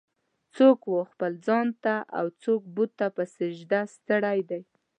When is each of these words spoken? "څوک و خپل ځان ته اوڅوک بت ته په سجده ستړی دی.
"څوک 0.55 0.79
و 0.91 0.99
خپل 1.11 1.31
ځان 1.45 1.67
ته 1.83 1.95
اوڅوک 2.19 2.61
بت 2.75 2.91
ته 2.99 3.07
په 3.15 3.23
سجده 3.35 3.81
ستړی 3.95 4.39
دی. 4.49 4.61